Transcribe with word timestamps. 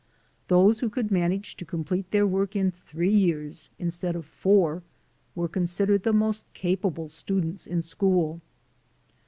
Those 0.47 0.79
who 0.79 0.89
could 0.89 1.11
manage 1.11 1.55
to 1.57 1.63
complete 1.63 2.09
their 2.09 2.25
work 2.25 2.55
in 2.55 2.71
three 2.71 3.13
years 3.13 3.69
instead 3.77 4.15
of 4.15 4.25
four 4.25 4.81
were 5.35 5.47
considered 5.47 6.01
the 6.01 6.11
most 6.11 6.51
capable 6.55 7.07
students 7.07 7.67
in 7.67 7.83
school. 7.83 8.41